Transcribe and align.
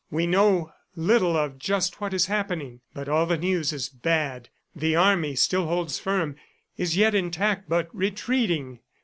We 0.09 0.25
know 0.25 0.71
little 0.95 1.37
of 1.37 1.59
just 1.59 2.01
what 2.01 2.11
is 2.11 2.25
happening, 2.25 2.81
but 2.91 3.07
all 3.07 3.27
the 3.27 3.37
news 3.37 3.71
is 3.71 3.87
bad. 3.87 4.49
The 4.75 4.95
army 4.95 5.35
still 5.35 5.67
holds 5.67 5.99
firm, 5.99 6.37
is 6.75 6.97
yet 6.97 7.13
intact, 7.13 7.69
but 7.69 7.87
retreating 7.93 8.79